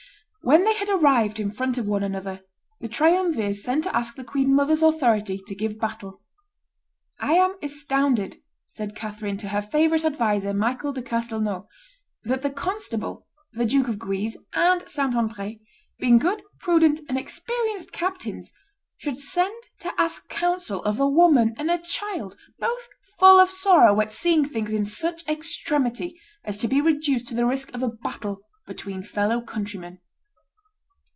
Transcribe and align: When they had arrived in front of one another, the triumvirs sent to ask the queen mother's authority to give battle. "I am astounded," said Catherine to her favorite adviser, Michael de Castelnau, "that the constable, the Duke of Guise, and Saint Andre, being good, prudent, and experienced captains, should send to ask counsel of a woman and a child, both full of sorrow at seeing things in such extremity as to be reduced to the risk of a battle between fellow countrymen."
When 0.43 0.63
they 0.65 0.73
had 0.73 0.89
arrived 0.89 1.39
in 1.39 1.51
front 1.51 1.77
of 1.77 1.87
one 1.87 2.01
another, 2.01 2.41
the 2.79 2.87
triumvirs 2.87 3.61
sent 3.63 3.83
to 3.83 3.95
ask 3.95 4.15
the 4.15 4.23
queen 4.23 4.55
mother's 4.55 4.81
authority 4.81 5.37
to 5.45 5.53
give 5.55 5.77
battle. 5.79 6.19
"I 7.19 7.33
am 7.33 7.57
astounded," 7.61 8.37
said 8.67 8.95
Catherine 8.95 9.37
to 9.37 9.49
her 9.49 9.61
favorite 9.61 10.03
adviser, 10.03 10.51
Michael 10.51 10.93
de 10.93 11.03
Castelnau, 11.03 11.67
"that 12.23 12.41
the 12.41 12.49
constable, 12.49 13.27
the 13.53 13.67
Duke 13.67 13.87
of 13.87 13.99
Guise, 13.99 14.35
and 14.53 14.89
Saint 14.89 15.15
Andre, 15.15 15.59
being 15.99 16.17
good, 16.17 16.41
prudent, 16.59 17.01
and 17.07 17.19
experienced 17.19 17.91
captains, 17.91 18.51
should 18.97 19.19
send 19.21 19.53
to 19.79 19.93
ask 20.01 20.27
counsel 20.27 20.83
of 20.85 20.99
a 20.99 21.07
woman 21.07 21.53
and 21.59 21.69
a 21.69 21.77
child, 21.77 22.35
both 22.57 22.89
full 23.19 23.39
of 23.39 23.51
sorrow 23.51 24.01
at 24.01 24.11
seeing 24.11 24.43
things 24.45 24.73
in 24.73 24.85
such 24.85 25.25
extremity 25.27 26.19
as 26.43 26.57
to 26.57 26.67
be 26.67 26.81
reduced 26.81 27.27
to 27.27 27.35
the 27.35 27.45
risk 27.45 27.71
of 27.75 27.83
a 27.83 27.89
battle 27.89 28.41
between 28.65 29.03
fellow 29.03 29.39
countrymen." 29.39 29.99